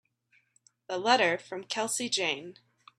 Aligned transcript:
The 0.87 0.97
letter 0.97 1.37
from 1.37 1.65
Kelsey 1.65 2.09
Jane. 2.09 2.55